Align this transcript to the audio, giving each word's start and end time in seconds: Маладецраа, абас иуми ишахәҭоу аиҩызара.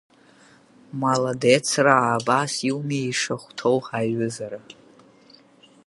Маладецраа, 1.01 2.05
абас 2.17 2.51
иуми 2.69 3.01
ишахәҭоу 3.09 3.79
аиҩызара. 3.97 4.59